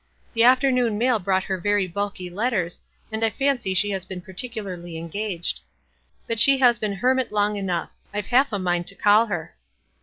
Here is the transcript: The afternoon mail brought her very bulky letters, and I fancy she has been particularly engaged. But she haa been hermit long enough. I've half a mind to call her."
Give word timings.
The 0.33 0.41
afternoon 0.41 0.97
mail 0.97 1.19
brought 1.19 1.43
her 1.43 1.59
very 1.59 1.85
bulky 1.85 2.27
letters, 2.27 2.81
and 3.11 3.23
I 3.23 3.29
fancy 3.29 3.75
she 3.75 3.91
has 3.91 4.03
been 4.03 4.19
particularly 4.19 4.97
engaged. 4.97 5.59
But 6.25 6.39
she 6.39 6.57
haa 6.57 6.73
been 6.81 6.93
hermit 6.93 7.31
long 7.31 7.55
enough. 7.55 7.91
I've 8.11 8.25
half 8.25 8.51
a 8.51 8.57
mind 8.57 8.87
to 8.87 8.95
call 8.95 9.27
her." 9.27 9.53